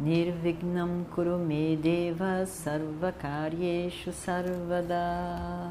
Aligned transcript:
Nirvignam 0.00 1.04
Kurume 1.14 1.76
Deva 1.76 2.44
Sarvakaryeshu 2.46 4.12
Sarvada. 4.12 5.70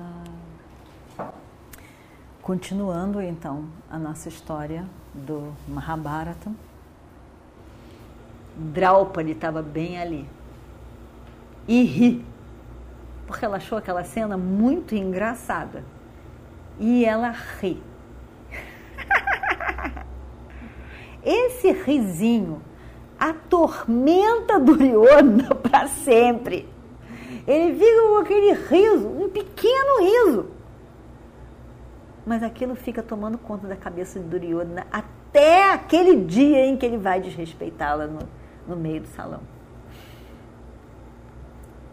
Continuando 2.41 3.21
então 3.21 3.65
a 3.91 3.99
nossa 3.99 4.29
história 4.29 4.85
do 5.13 5.53
Mahabharata, 5.67 6.49
Draupadi 8.55 9.31
estava 9.31 9.61
bem 9.61 9.99
ali. 9.99 10.25
E 11.67 11.83
ri, 11.83 12.25
porque 13.27 13.43
ela 13.43 13.57
achou 13.57 13.77
aquela 13.77 14.05
cena 14.05 14.37
muito 14.37 14.95
engraçada. 14.95 15.83
E 16.79 17.03
ela 17.03 17.31
ri. 17.59 17.83
Esse 21.21 21.73
risinho 21.73 22.61
atormenta 23.29 24.59
Duryodhana 24.59 25.55
para 25.61 25.87
sempre. 25.87 26.69
Ele 27.45 27.77
fica 27.77 28.01
com 28.01 28.17
aquele 28.17 28.53
riso, 28.53 29.07
um 29.07 29.29
pequeno 29.29 30.01
riso. 30.01 30.45
Mas 32.25 32.41
aquilo 32.41 32.75
fica 32.75 33.03
tomando 33.03 33.37
conta 33.37 33.67
da 33.67 33.75
cabeça 33.75 34.19
de 34.19 34.25
Duryodhana 34.25 34.87
até 34.91 35.71
aquele 35.71 36.15
dia 36.15 36.65
em 36.65 36.77
que 36.77 36.85
ele 36.85 36.97
vai 36.97 37.19
desrespeitá-la 37.19 38.07
no, 38.07 38.19
no 38.67 38.75
meio 38.75 39.01
do 39.01 39.07
salão. 39.07 39.41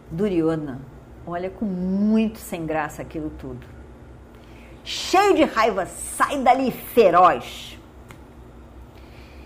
Duryodhana 0.09 0.79
olha 1.25 1.49
com 1.49 1.65
muito 1.65 2.39
sem 2.39 2.65
graça 2.65 3.01
aquilo 3.01 3.29
tudo 3.37 3.81
cheio 4.83 5.35
de 5.35 5.43
raiva, 5.43 5.85
sai 5.85 6.41
dali 6.41 6.71
feroz. 6.71 7.79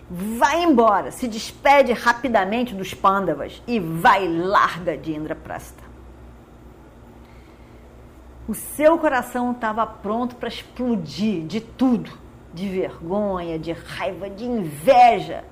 Vai 0.10 0.64
embora, 0.64 1.12
se 1.12 1.28
despede 1.28 1.92
rapidamente 1.92 2.76
dos 2.76 2.94
pândavas 2.94 3.62
e 3.66 3.80
vai 3.80 4.28
larga 4.28 4.98
de 4.98 5.14
Indraprasta. 5.14 5.84
O 8.48 8.54
seu 8.54 9.00
coração 9.00 9.52
estava 9.52 9.86
pronto 9.88 10.36
para 10.36 10.48
explodir 10.48 11.46
de 11.48 11.60
tudo, 11.60 12.12
de 12.54 12.70
vergonha, 12.70 13.58
de 13.58 13.72
raiva, 13.72 14.30
de 14.30 14.46
inveja, 14.46 15.44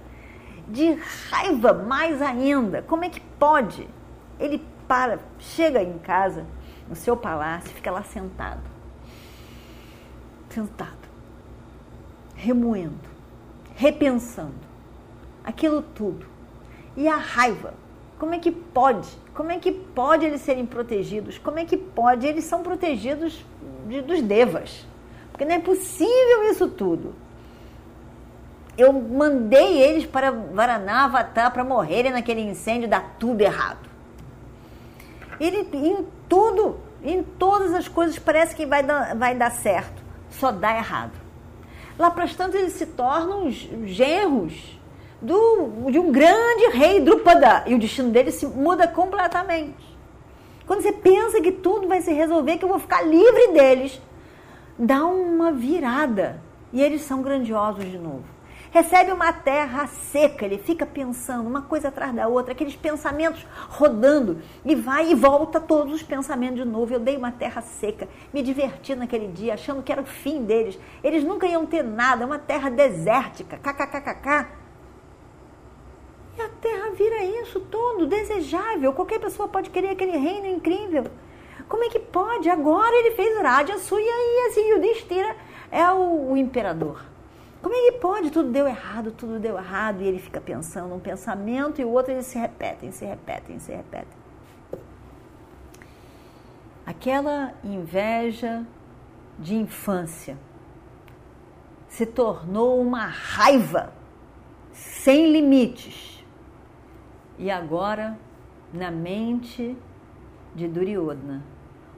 de 0.68 0.94
raiva 1.32 1.74
mais 1.74 2.22
ainda. 2.22 2.84
Como 2.84 3.04
é 3.04 3.10
que 3.10 3.20
pode? 3.20 3.88
Ele 4.40 4.64
para, 4.88 5.20
chega 5.40 5.82
em 5.82 5.98
casa, 5.98 6.46
no 6.88 6.96
seu 6.96 7.18
palácio, 7.18 7.72
fica 7.72 7.90
lá 7.90 8.04
sentado 8.04 8.74
sentado, 10.54 11.10
remoendo, 12.36 13.10
repensando 13.76 14.54
aquilo 15.44 15.82
tudo. 15.82 16.26
E 16.96 17.08
a 17.08 17.16
raiva. 17.16 17.74
Como 18.20 18.34
é 18.34 18.40
que 18.40 18.52
pode? 18.52 19.10
Como 19.34 19.52
é 19.52 19.58
que 19.58 19.72
pode 19.72 20.26
eles 20.26 20.42
serem 20.42 20.66
protegidos? 20.66 21.38
Como 21.38 21.60
é 21.60 21.66
que 21.66 21.76
pode? 21.76 22.26
Eles 22.26 22.46
são 22.46 22.62
protegidos 22.62 23.44
de, 23.88 24.02
dos 24.02 24.22
devas. 24.22 24.86
Porque 25.32 25.44
não 25.44 25.56
é 25.56 25.60
possível 25.60 26.50
isso 26.50 26.70
tudo. 26.70 27.16
Eu 28.78 28.94
mandei 28.94 29.82
eles 29.82 30.06
para 30.06 30.32
Varanavatar 30.32 31.52
para 31.52 31.64
morrerem 31.64 32.12
naquele 32.12 32.42
incêndio, 32.42 32.88
dá 32.88 33.02
tudo 33.02 33.42
errado. 33.42 33.90
Ele, 35.40 35.68
em 35.74 36.06
tudo, 36.30 36.80
em 37.04 37.24
todas 37.24 37.74
as 37.74 37.88
coisas, 37.88 38.18
parece 38.18 38.56
que 38.56 38.66
vai 38.66 38.84
dar, 38.84 39.16
vai 39.16 39.36
dar 39.36 39.52
certo 39.52 40.04
só 40.40 40.52
dá 40.52 40.76
errado. 40.76 41.23
Lá 41.98 42.10
para 42.10 42.24
as 42.24 42.36
tantas 42.36 42.60
eles 42.60 42.74
se 42.74 42.86
tornam 42.88 43.50
genros 43.86 44.80
do, 45.22 45.90
de 45.92 46.00
um 46.00 46.12
grande 46.12 46.68
rei 46.76 47.00
Drupada 47.00 47.64
e 47.68 47.76
o 47.76 47.80
destino 47.80 48.10
dele 48.10 48.32
se 48.32 48.46
muda 48.48 48.88
completamente. 48.88 49.94
Quando 50.66 50.82
você 50.82 50.92
pensa 50.92 51.42
que 51.42 51.52
tudo 51.52 51.88
vai 51.88 52.02
se 52.02 52.12
resolver, 52.12 52.58
que 52.58 52.66
eu 52.66 52.70
vou 52.70 52.80
ficar 52.80 53.02
livre 53.02 53.50
deles, 53.54 54.02
dá 54.78 55.06
uma 55.06 55.52
virada. 55.52 56.42
E 56.72 56.82
eles 56.82 57.02
são 57.02 57.22
grandiosos 57.22 57.86
de 57.86 57.98
novo 57.98 58.33
recebe 58.74 59.12
uma 59.12 59.32
terra 59.32 59.86
seca, 59.86 60.44
ele 60.44 60.58
fica 60.58 60.84
pensando 60.84 61.48
uma 61.48 61.62
coisa 61.62 61.90
atrás 61.90 62.12
da 62.12 62.28
outra, 62.28 62.54
aqueles 62.54 62.76
pensamentos 62.76 63.46
rodando 63.70 64.42
e 64.66 64.74
vai 64.74 65.12
e 65.12 65.16
volta 65.16 65.62
todos 65.62 65.94
os 65.94 66.02
pensamentos 66.02 66.58
de 66.58 66.66
novo. 66.66 66.92
Eu 66.92 67.00
dei 67.00 67.16
uma 67.16 67.32
terra 67.32 67.62
seca, 67.62 68.10
me 68.34 68.42
diverti 68.42 68.96
naquele 68.96 69.28
dia, 69.28 69.54
achando 69.54 69.84
que 69.84 69.92
era 69.92 70.02
o 70.02 70.06
fim 70.06 70.44
deles. 70.44 70.80
Eles 71.04 71.24
nunca 71.24 71.46
iam 71.46 71.68
ter 71.68 71.84
nada, 71.84 72.26
uma 72.26 72.40
terra 72.40 72.72
desértica, 72.72 73.60
kkkk. 73.60 74.48
E 76.36 76.42
a 76.42 76.50
terra 76.50 76.90
vira 76.98 77.24
isso 77.24 77.60
tudo, 77.60 78.08
desejável. 78.08 78.92
Qualquer 78.92 79.20
pessoa 79.20 79.48
pode 79.48 79.70
querer 79.70 79.90
aquele 79.90 80.18
reino 80.18 80.48
incrível. 80.48 81.06
Como 81.70 81.84
é 81.84 81.90
que 81.90 82.00
pode? 82.00 82.50
Agora 82.50 82.96
ele 82.96 83.12
fez 83.12 83.40
Raja 83.40 83.78
Suya 83.78 84.04
e 84.04 84.48
assim, 84.48 84.72
Yudhishthira 84.72 85.36
é 85.72 85.88
o, 85.92 86.32
o 86.32 86.38
imperador. 86.38 87.13
Como 87.64 87.74
é 87.74 87.92
que 87.92 88.00
pode? 88.00 88.30
Tudo 88.30 88.52
deu 88.52 88.68
errado, 88.68 89.14
tudo 89.14 89.40
deu 89.40 89.58
errado, 89.58 90.02
e 90.02 90.06
ele 90.06 90.20
fica 90.20 90.42
pensando 90.42 90.94
um 90.94 91.00
pensamento 91.00 91.80
e 91.80 91.86
o 91.86 91.90
outro, 91.90 92.12
eles 92.12 92.26
se 92.26 92.38
repetem, 92.38 92.92
se 92.92 93.06
repetem, 93.06 93.58
se 93.58 93.72
repetem. 93.72 94.18
Aquela 96.86 97.54
inveja 97.64 98.66
de 99.40 99.56
infância 99.56 100.38
se 101.88 102.06
tornou 102.06 102.82
uma 102.82 103.06
raiva 103.06 103.94
sem 104.74 105.32
limites. 105.32 106.22
E 107.40 107.50
agora, 107.50 108.20
na 108.74 108.92
mente 108.92 109.78
de 110.54 110.68
Duryodhana, 110.68 111.42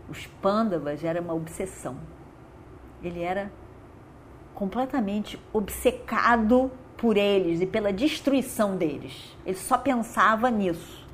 os 0.07 0.27
Pandavas 0.27 1.03
era 1.03 1.19
uma 1.19 1.33
obsessão. 1.33 1.97
Ele 3.01 3.23
era 3.23 3.51
completamente 4.55 5.39
obcecado 5.53 6.71
por 6.97 7.17
eles 7.17 7.61
e 7.61 7.67
pela 7.67 7.91
destruição 7.91 8.77
deles. 8.77 9.37
Ele 9.45 9.57
só 9.57 9.77
pensava 9.77 10.49
nisso. 10.49 11.05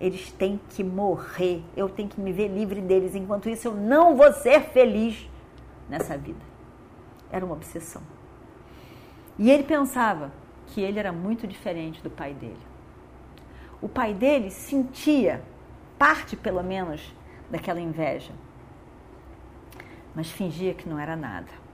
Eles 0.00 0.32
têm 0.32 0.58
que 0.70 0.82
morrer, 0.82 1.62
eu 1.76 1.88
tenho 1.88 2.08
que 2.08 2.20
me 2.20 2.32
ver 2.32 2.48
livre 2.48 2.80
deles. 2.80 3.14
Enquanto 3.14 3.48
isso, 3.48 3.68
eu 3.68 3.74
não 3.74 4.16
vou 4.16 4.32
ser 4.32 4.62
feliz 4.70 5.28
nessa 5.88 6.16
vida. 6.16 6.40
Era 7.30 7.44
uma 7.44 7.54
obsessão. 7.54 8.02
E 9.38 9.50
ele 9.50 9.64
pensava 9.64 10.32
que 10.68 10.80
ele 10.80 10.98
era 10.98 11.12
muito 11.12 11.46
diferente 11.46 12.02
do 12.02 12.10
pai 12.10 12.32
dele. 12.32 12.56
O 13.80 13.88
pai 13.88 14.14
dele 14.14 14.50
sentia 14.50 15.42
parte, 15.98 16.36
pelo 16.36 16.62
menos, 16.62 17.14
daquela 17.50 17.80
inveja, 17.80 18.32
mas 20.14 20.30
fingia 20.30 20.74
que 20.74 20.88
não 20.88 20.98
era 20.98 21.16
nada 21.16 21.67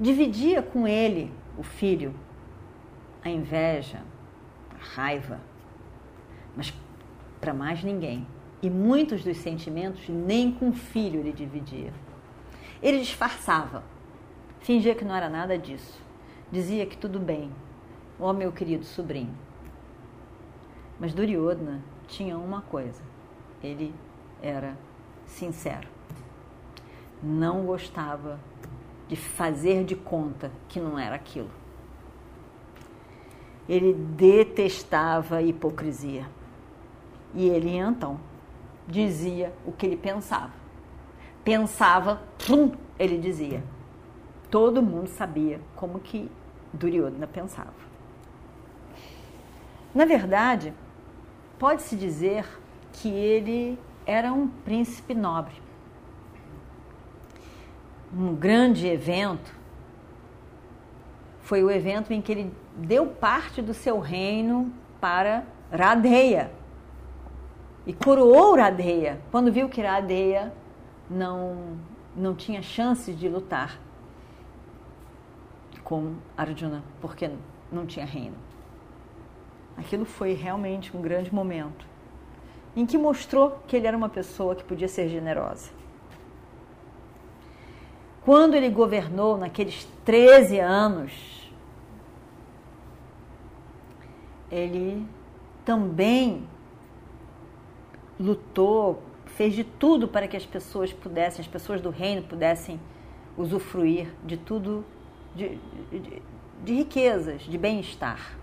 dividia 0.00 0.62
com 0.62 0.88
ele, 0.88 1.30
o 1.58 1.62
filho, 1.62 2.14
a 3.22 3.28
inveja, 3.28 4.02
a 4.70 4.82
raiva, 4.82 5.38
mas 6.56 6.72
para 7.38 7.52
mais 7.52 7.84
ninguém. 7.84 8.26
E 8.62 8.70
muitos 8.70 9.22
dos 9.22 9.36
sentimentos 9.36 10.08
nem 10.08 10.52
com 10.52 10.70
o 10.70 10.72
filho 10.72 11.20
ele 11.20 11.32
dividia. 11.32 11.92
Ele 12.82 13.00
disfarçava, 13.00 13.84
fingia 14.60 14.94
que 14.94 15.04
não 15.04 15.14
era 15.14 15.28
nada 15.28 15.58
disso, 15.58 16.02
dizia 16.50 16.86
que 16.86 16.96
tudo 16.96 17.18
bem, 17.18 17.52
ó 18.18 18.30
oh, 18.30 18.32
meu 18.32 18.50
querido 18.52 18.84
sobrinho. 18.84 19.34
Mas 20.98 21.12
Duryodhana 21.12 21.82
tinha 22.06 22.38
uma 22.38 22.62
coisa, 22.62 23.02
ele 23.62 23.94
era 24.42 24.76
sincero. 25.26 25.88
Não 27.22 27.64
gostava 27.64 28.40
de 29.10 29.16
fazer 29.16 29.82
de 29.84 29.96
conta 29.96 30.52
que 30.68 30.78
não 30.78 30.96
era 30.96 31.16
aquilo. 31.16 31.50
Ele 33.68 33.92
detestava 33.92 35.38
a 35.38 35.42
hipocrisia. 35.42 36.28
E 37.34 37.48
ele 37.48 37.70
então 37.70 38.20
dizia 38.86 39.52
o 39.66 39.72
que 39.72 39.84
ele 39.84 39.96
pensava. 39.96 40.52
Pensava, 41.42 42.22
ele 42.96 43.18
dizia. 43.18 43.64
Todo 44.48 44.80
mundo 44.80 45.08
sabia 45.08 45.60
como 45.74 45.98
que 45.98 46.30
Duryodhana 46.72 47.26
pensava. 47.26 47.74
Na 49.92 50.04
verdade, 50.04 50.72
pode-se 51.58 51.96
dizer 51.96 52.46
que 52.92 53.08
ele 53.08 53.76
era 54.06 54.32
um 54.32 54.46
príncipe 54.46 55.14
nobre. 55.14 55.54
Um 58.12 58.34
grande 58.34 58.86
evento 58.86 59.54
foi 61.42 61.62
o 61.62 61.70
evento 61.70 62.12
em 62.12 62.20
que 62.20 62.32
ele 62.32 62.52
deu 62.76 63.06
parte 63.06 63.62
do 63.62 63.74
seu 63.74 63.98
reino 63.98 64.72
para 65.00 65.44
Radeia 65.72 66.50
e 67.86 67.92
coroou 67.92 68.56
Radeia 68.56 69.20
quando 69.30 69.52
viu 69.52 69.68
que 69.68 69.80
Radeia 69.80 70.52
não, 71.08 71.78
não 72.16 72.34
tinha 72.34 72.62
chances 72.62 73.18
de 73.18 73.28
lutar 73.28 73.80
com 75.82 76.14
Arjuna, 76.36 76.84
porque 77.00 77.30
não 77.72 77.84
tinha 77.84 78.06
reino. 78.06 78.36
Aquilo 79.76 80.04
foi 80.04 80.34
realmente 80.34 80.96
um 80.96 81.00
grande 81.00 81.34
momento 81.34 81.84
em 82.76 82.86
que 82.86 82.96
mostrou 82.96 83.60
que 83.66 83.76
ele 83.76 83.86
era 83.86 83.96
uma 83.96 84.08
pessoa 84.08 84.54
que 84.54 84.62
podia 84.62 84.86
ser 84.86 85.08
generosa. 85.08 85.70
Quando 88.30 88.54
ele 88.54 88.70
governou 88.70 89.36
naqueles 89.36 89.88
13 90.04 90.60
anos, 90.60 91.50
ele 94.48 95.04
também 95.64 96.46
lutou, 98.20 99.02
fez 99.26 99.52
de 99.52 99.64
tudo 99.64 100.06
para 100.06 100.28
que 100.28 100.36
as 100.36 100.46
pessoas 100.46 100.92
pudessem, 100.92 101.42
as 101.42 101.48
pessoas 101.48 101.80
do 101.80 101.90
reino 101.90 102.22
pudessem 102.22 102.78
usufruir 103.36 104.14
de 104.24 104.36
tudo, 104.36 104.84
de, 105.34 105.58
de, 105.90 106.22
de 106.62 106.72
riquezas, 106.72 107.42
de 107.42 107.58
bem-estar. 107.58 108.38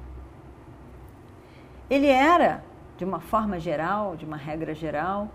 Ele 1.89 2.07
era, 2.07 2.61
de 2.97 3.05
uma 3.05 3.21
forma 3.21 3.57
geral, 3.57 4.17
de 4.17 4.25
uma 4.25 4.35
regra 4.35 4.75
geral, 4.75 5.29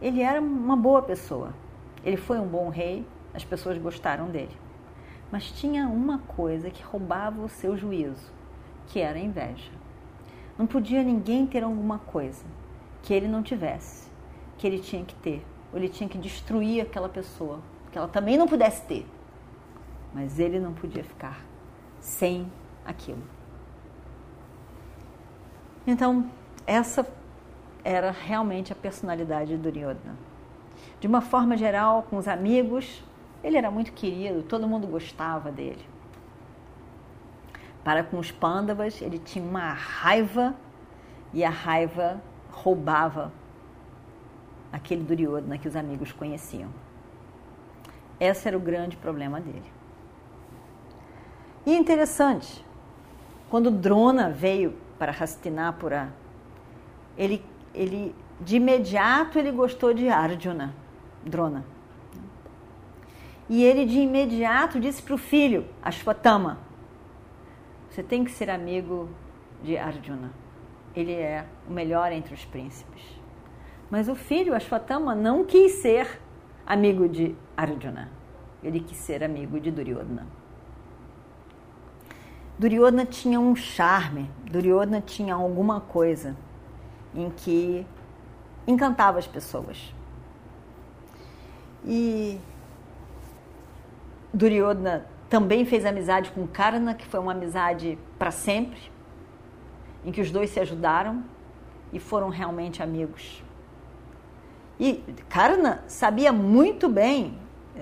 ele 0.00 0.22
era 0.22 0.40
uma 0.40 0.76
boa 0.76 1.02
pessoa. 1.02 1.52
Ele 2.04 2.16
foi 2.16 2.38
um 2.38 2.46
bom 2.46 2.68
rei, 2.68 3.04
as 3.34 3.44
pessoas 3.44 3.78
gostaram 3.78 4.28
dele. 4.28 4.56
Mas 5.30 5.50
tinha 5.50 5.86
uma 5.86 6.18
coisa 6.18 6.70
que 6.70 6.82
roubava 6.82 7.42
o 7.42 7.48
seu 7.48 7.76
juízo, 7.76 8.32
que 8.86 8.98
era 8.98 9.18
a 9.18 9.22
inveja. 9.22 9.70
Não 10.58 10.66
podia 10.66 11.02
ninguém 11.02 11.46
ter 11.46 11.62
alguma 11.62 11.98
coisa 11.98 12.44
que 13.02 13.14
ele 13.14 13.28
não 13.28 13.42
tivesse, 13.42 14.10
que 14.58 14.66
ele 14.66 14.78
tinha 14.78 15.04
que 15.04 15.14
ter, 15.14 15.44
ou 15.72 15.78
ele 15.78 15.88
tinha 15.88 16.08
que 16.08 16.18
destruir 16.18 16.82
aquela 16.82 17.08
pessoa, 17.08 17.60
que 17.90 17.96
ela 17.96 18.08
também 18.08 18.36
não 18.36 18.46
pudesse 18.46 18.84
ter. 18.86 19.06
Mas 20.12 20.38
ele 20.38 20.58
não 20.58 20.74
podia 20.74 21.04
ficar 21.04 21.44
sem 22.00 22.50
aquilo. 22.84 23.22
Então, 25.86 26.30
essa 26.66 27.06
era 27.82 28.10
realmente 28.10 28.72
a 28.72 28.76
personalidade 28.76 29.56
do 29.56 29.62
Duryodhana. 29.62 30.16
De 30.98 31.06
uma 31.06 31.20
forma 31.20 31.56
geral, 31.56 32.02
com 32.02 32.16
os 32.16 32.28
amigos, 32.28 33.02
ele 33.42 33.56
era 33.56 33.70
muito 33.70 33.92
querido, 33.92 34.42
todo 34.42 34.66
mundo 34.68 34.86
gostava 34.86 35.50
dele. 35.50 35.84
Para 37.82 38.04
com 38.04 38.18
os 38.18 38.30
Pandavas, 38.30 39.00
ele 39.00 39.18
tinha 39.18 39.44
uma 39.44 39.72
raiva 39.72 40.54
e 41.32 41.42
a 41.42 41.50
raiva 41.50 42.20
roubava 42.50 43.32
aquele 44.72 45.02
Duryodhana 45.02 45.58
que 45.58 45.66
os 45.66 45.74
amigos 45.74 46.12
conheciam. 46.12 46.68
Esse 48.18 48.48
era 48.48 48.56
o 48.56 48.60
grande 48.60 48.96
problema 48.96 49.40
dele. 49.40 49.72
E 51.64 51.74
interessante, 51.74 52.64
quando 53.48 53.70
Drona 53.70 54.30
veio 54.30 54.74
para 54.98 55.12
Hastinapura, 55.12 56.12
ele, 57.16 57.44
ele 57.74 58.14
de 58.40 58.56
imediato 58.56 59.38
ele 59.38 59.50
gostou 59.50 59.92
de 59.94 60.08
Arjuna, 60.08 60.74
Drona. 61.24 61.64
E 63.50 63.64
ele 63.64 63.84
de 63.84 63.98
imediato 63.98 64.78
disse 64.78 65.02
para 65.02 65.16
o 65.16 65.18
filho, 65.18 65.66
Ashwatthama, 65.82 66.56
você 67.90 68.00
tem 68.00 68.22
que 68.22 68.30
ser 68.30 68.48
amigo 68.48 69.08
de 69.60 69.76
Arjuna. 69.76 70.30
Ele 70.94 71.12
é 71.12 71.44
o 71.68 71.72
melhor 71.72 72.12
entre 72.12 72.32
os 72.32 72.44
príncipes. 72.44 73.02
Mas 73.90 74.08
o 74.08 74.14
filho, 74.14 74.54
Ashwatthama, 74.54 75.16
não 75.16 75.44
quis 75.44 75.72
ser 75.82 76.20
amigo 76.64 77.08
de 77.08 77.34
Arjuna. 77.56 78.12
Ele 78.62 78.78
quis 78.78 78.96
ser 78.98 79.24
amigo 79.24 79.58
de 79.58 79.72
Duryodhana. 79.72 80.28
Duryodhana 82.56 83.04
tinha 83.04 83.40
um 83.40 83.56
charme, 83.56 84.30
Duryodhana 84.48 85.00
tinha 85.00 85.34
alguma 85.34 85.80
coisa 85.80 86.36
em 87.12 87.28
que 87.30 87.84
encantava 88.64 89.18
as 89.18 89.26
pessoas. 89.26 89.92
E 91.84 92.38
Duryodhana 94.32 95.06
também 95.28 95.64
fez 95.64 95.84
amizade 95.84 96.30
com 96.30 96.46
Karna, 96.46 96.94
que 96.94 97.06
foi 97.06 97.20
uma 97.20 97.32
amizade 97.32 97.98
para 98.18 98.30
sempre, 98.30 98.80
em 100.04 100.10
que 100.10 100.20
os 100.20 100.30
dois 100.30 100.50
se 100.50 100.60
ajudaram 100.60 101.22
e 101.92 101.98
foram 101.98 102.28
realmente 102.28 102.82
amigos. 102.82 103.42
E 104.78 105.04
Karna 105.28 105.84
sabia 105.86 106.32
muito 106.32 106.88
bem, 106.88 107.38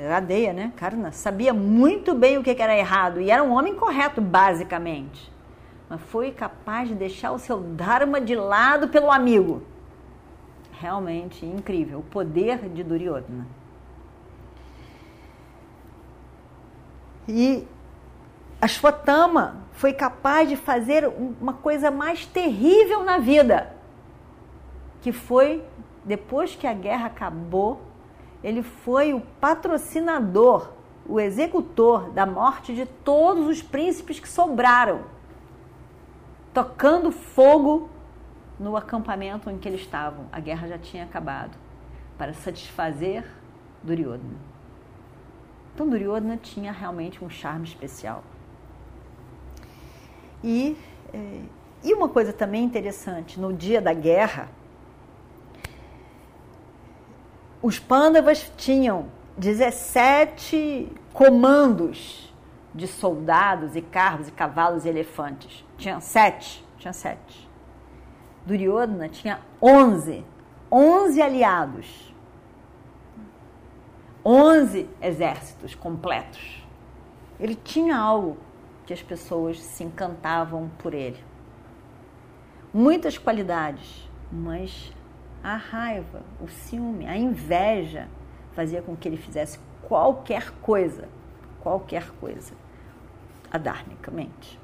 Radeia, 0.08 0.52
né? 0.52 0.72
Karna 0.76 1.12
sabia 1.12 1.54
muito 1.54 2.14
bem 2.14 2.36
o 2.38 2.42
que 2.42 2.50
era 2.50 2.76
errado 2.76 3.20
e 3.20 3.30
era 3.30 3.42
um 3.42 3.52
homem 3.52 3.74
correto, 3.74 4.20
basicamente. 4.20 5.32
Mas 5.88 6.00
foi 6.02 6.32
capaz 6.32 6.88
de 6.88 6.94
deixar 6.94 7.32
o 7.32 7.38
seu 7.38 7.60
Dharma 7.60 8.20
de 8.20 8.34
lado 8.34 8.88
pelo 8.88 9.10
amigo. 9.10 9.62
Realmente 10.72 11.46
incrível, 11.46 12.00
o 12.00 12.02
poder 12.02 12.68
de 12.68 12.82
Duryodhana. 12.82 13.46
E 17.28 17.68
Ashwatthama 18.60 19.56
foi 19.72 19.92
capaz 19.92 20.48
de 20.48 20.56
fazer 20.56 21.06
uma 21.40 21.52
coisa 21.52 21.90
mais 21.90 22.24
terrível 22.24 23.04
na 23.04 23.18
vida, 23.18 23.76
que 25.02 25.12
foi 25.12 25.62
depois 26.04 26.56
que 26.56 26.66
a 26.66 26.72
guerra 26.72 27.06
acabou, 27.06 27.82
ele 28.42 28.62
foi 28.62 29.12
o 29.12 29.20
patrocinador, 29.40 30.70
o 31.06 31.20
executor 31.20 32.10
da 32.10 32.24
morte 32.24 32.74
de 32.74 32.86
todos 32.86 33.46
os 33.46 33.62
príncipes 33.62 34.18
que 34.18 34.28
sobraram, 34.28 35.02
tocando 36.54 37.12
fogo 37.12 37.90
no 38.58 38.76
acampamento 38.76 39.50
em 39.50 39.58
que 39.58 39.68
eles 39.68 39.82
estavam. 39.82 40.26
A 40.32 40.40
guerra 40.40 40.66
já 40.66 40.78
tinha 40.78 41.04
acabado, 41.04 41.56
para 42.16 42.32
satisfazer 42.32 43.24
Duryodhana. 43.82 44.47
Então 45.78 45.88
Duryodhana 45.88 46.36
tinha 46.36 46.72
realmente 46.72 47.24
um 47.24 47.30
charme 47.30 47.64
especial. 47.64 48.24
E, 50.42 50.76
é, 51.14 51.40
e 51.84 51.94
uma 51.94 52.08
coisa 52.08 52.32
também 52.32 52.64
interessante, 52.64 53.38
no 53.38 53.52
dia 53.52 53.80
da 53.80 53.94
guerra, 53.94 54.48
os 57.62 57.78
Pandavas 57.78 58.50
tinham 58.56 59.06
17 59.36 60.90
comandos 61.12 62.34
de 62.74 62.88
soldados 62.88 63.76
e 63.76 63.80
carros 63.80 64.26
e 64.26 64.32
cavalos 64.32 64.84
e 64.84 64.88
elefantes. 64.88 65.64
Tinha 65.76 66.00
sete, 66.00 66.66
tinha 66.76 66.92
sete. 66.92 67.48
Duryodhana 68.44 69.08
tinha 69.08 69.38
11, 69.62 70.24
11 70.72 71.22
aliados. 71.22 72.12
11 74.30 74.90
exércitos 75.00 75.74
completos. 75.74 76.62
Ele 77.40 77.54
tinha 77.54 77.96
algo 77.96 78.36
que 78.84 78.92
as 78.92 79.02
pessoas 79.02 79.58
se 79.58 79.82
encantavam 79.82 80.70
por 80.76 80.92
ele. 80.92 81.16
Muitas 82.70 83.16
qualidades, 83.16 84.06
mas 84.30 84.92
a 85.42 85.56
raiva, 85.56 86.20
o 86.42 86.46
ciúme, 86.46 87.06
a 87.06 87.16
inveja 87.16 88.06
fazia 88.52 88.82
com 88.82 88.94
que 88.94 89.08
ele 89.08 89.16
fizesse 89.16 89.58
qualquer 89.80 90.50
coisa, 90.60 91.08
qualquer 91.62 92.10
coisa, 92.20 92.52
adarmicamente. 93.50 94.60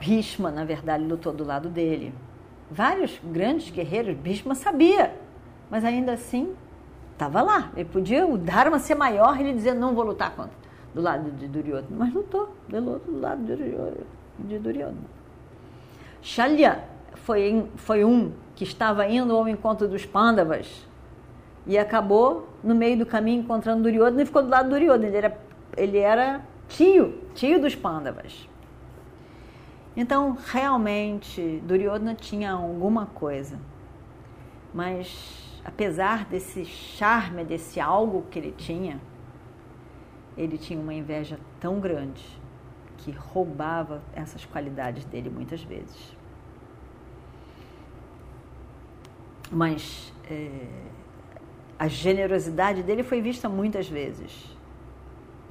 Bhishma, 0.00 0.50
na 0.50 0.64
verdade, 0.64 1.04
lutou 1.04 1.34
do 1.34 1.44
lado 1.44 1.68
dele 1.68 2.14
vários 2.72 3.20
grandes 3.22 3.70
guerreiros, 3.70 4.16
Bhishma 4.16 4.54
sabia, 4.54 5.14
mas 5.70 5.84
ainda 5.84 6.12
assim 6.12 6.54
estava 7.12 7.42
lá. 7.42 7.70
Ele 7.76 7.84
podia, 7.84 8.26
o 8.26 8.38
Dharma 8.38 8.78
ser 8.78 8.94
maior, 8.94 9.38
ele 9.38 9.52
dizia, 9.52 9.74
não 9.74 9.94
vou 9.94 10.04
lutar 10.04 10.34
contra, 10.34 10.56
do 10.94 11.00
lado 11.00 11.30
de 11.32 11.46
Duryodhana, 11.46 11.86
mas 11.90 12.12
lutou 12.12 12.54
do 12.68 13.20
lado 13.20 13.44
de 13.44 14.58
Duryodhana. 14.58 14.96
Shalya 16.22 16.84
foi, 17.14 17.68
foi 17.76 18.04
um 18.04 18.32
que 18.54 18.64
estava 18.64 19.06
indo 19.06 19.36
ao 19.36 19.48
encontro 19.48 19.86
dos 19.86 20.06
Pandavas 20.06 20.86
e 21.66 21.76
acabou 21.76 22.48
no 22.62 22.74
meio 22.74 22.98
do 22.98 23.06
caminho 23.06 23.42
encontrando 23.42 23.82
Duryodhana 23.82 24.22
e 24.22 24.26
ficou 24.26 24.42
do 24.42 24.48
lado 24.48 24.64
de 24.64 24.70
Duryodhana. 24.70 25.06
Ele 25.06 25.16
era, 25.16 25.38
ele 25.76 25.98
era 25.98 26.40
tio, 26.68 27.18
tio 27.34 27.60
dos 27.60 27.74
Pandavas. 27.74 28.48
Então, 29.96 30.36
realmente, 30.46 31.62
Duryodhana 31.66 32.14
tinha 32.14 32.52
alguma 32.52 33.06
coisa, 33.06 33.60
mas 34.72 35.60
apesar 35.64 36.24
desse 36.24 36.64
charme, 36.64 37.44
desse 37.44 37.78
algo 37.78 38.24
que 38.30 38.38
ele 38.38 38.52
tinha, 38.52 39.00
ele 40.36 40.56
tinha 40.56 40.80
uma 40.80 40.94
inveja 40.94 41.38
tão 41.60 41.78
grande 41.78 42.24
que 42.96 43.10
roubava 43.10 44.02
essas 44.14 44.44
qualidades 44.46 45.04
dele 45.04 45.28
muitas 45.28 45.62
vezes. 45.62 46.16
Mas 49.50 50.10
é, 50.30 50.66
a 51.78 51.86
generosidade 51.86 52.82
dele 52.82 53.02
foi 53.02 53.20
vista 53.20 53.48
muitas 53.48 53.88
vezes, 53.88 54.56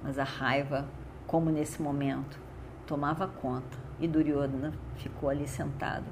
mas 0.01 0.17
a 0.17 0.24
raiva, 0.24 0.88
como 1.27 1.51
nesse 1.51 1.79
momento, 1.79 2.39
tomava 2.85 3.27
conta 3.27 3.77
e 4.00 4.07
Duryodhana 4.07 4.73
ficou 4.97 5.29
ali 5.29 5.47
sentado, 5.47 6.05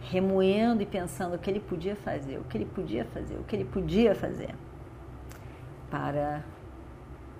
remoendo 0.00 0.82
e 0.82 0.86
pensando 0.86 1.34
o 1.34 1.38
que 1.38 1.50
ele 1.50 1.60
podia 1.60 1.96
fazer, 1.96 2.38
o 2.38 2.44
que 2.44 2.56
ele 2.56 2.66
podia 2.66 3.04
fazer, 3.06 3.34
o 3.36 3.44
que 3.44 3.56
ele 3.56 3.64
podia 3.64 4.14
fazer 4.14 4.54
para 5.90 6.42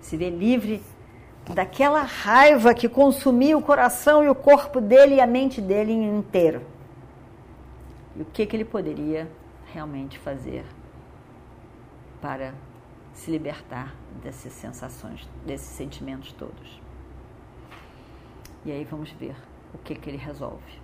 se 0.01 0.17
ver 0.17 0.31
livre 0.31 0.83
daquela 1.53 2.03
raiva 2.03 2.73
que 2.75 2.89
consumia 2.89 3.57
o 3.57 3.63
coração 3.63 4.25
e 4.25 4.29
o 4.29 4.35
corpo 4.35 4.81
dele 4.81 5.17
e 5.17 5.21
a 5.21 5.27
mente 5.27 5.61
dele 5.61 5.93
inteiro. 5.93 6.63
E 8.17 8.23
o 8.23 8.25
que, 8.25 8.47
que 8.47 8.57
ele 8.57 8.65
poderia 8.65 9.29
realmente 9.73 10.19
fazer 10.19 10.65
para 12.21 12.55
se 13.13 13.31
libertar 13.31 13.95
dessas 14.23 14.53
sensações, 14.53 15.29
desses 15.45 15.69
sentimentos 15.69 16.33
todos. 16.33 16.84
E 18.65 18.73
aí 18.73 18.85
vamos 18.85 19.11
ver 19.13 19.37
o 19.75 19.79
que, 19.79 19.95
que 19.95 20.09
ele 20.09 20.17
resolve. 20.17 20.83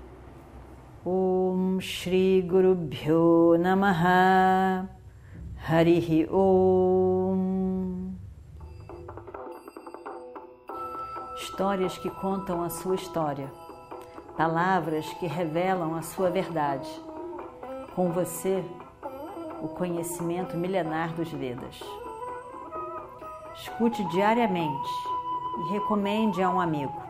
Om 1.04 1.80
Shri 1.80 2.42
Guru 2.42 2.75
Bhyo 2.75 3.56
Namaha 3.58 4.87
Harihi 5.66 6.28
Om 6.30 8.10
Histórias 11.37 11.96
que 11.96 12.10
contam 12.10 12.62
a 12.62 12.68
sua 12.68 12.94
história, 12.94 13.50
palavras 14.37 15.06
que 15.14 15.26
revelam 15.26 15.94
a 15.94 16.02
sua 16.02 16.30
verdade. 16.30 16.88
Com 17.94 18.10
você, 18.12 18.62
o 19.62 19.68
conhecimento 19.68 20.56
milenar 20.56 21.14
dos 21.14 21.30
Vedas. 21.30 21.80
Escute 23.54 24.04
diariamente 24.04 24.90
e 25.58 25.72
recomende 25.72 26.42
a 26.42 26.50
um 26.50 26.60
amigo. 26.60 27.10